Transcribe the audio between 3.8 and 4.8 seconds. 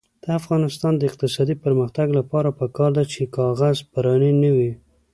پراني نه وي.